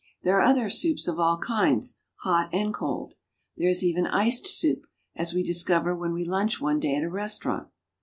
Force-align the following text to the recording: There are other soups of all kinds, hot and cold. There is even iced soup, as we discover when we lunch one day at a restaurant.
There 0.23 0.35
are 0.35 0.41
other 0.41 0.67
soups 0.67 1.07
of 1.07 1.19
all 1.19 1.37
kinds, 1.37 1.99
hot 2.21 2.49
and 2.51 2.73
cold. 2.73 3.13
There 3.55 3.69
is 3.69 3.83
even 3.83 4.07
iced 4.07 4.47
soup, 4.47 4.87
as 5.15 5.35
we 5.35 5.43
discover 5.43 5.95
when 5.95 6.11
we 6.13 6.25
lunch 6.25 6.59
one 6.59 6.79
day 6.79 6.95
at 6.95 7.03
a 7.03 7.07
restaurant. 7.11 7.67